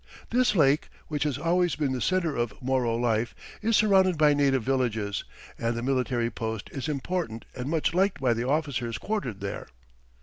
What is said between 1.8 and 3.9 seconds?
the center of Moro life, is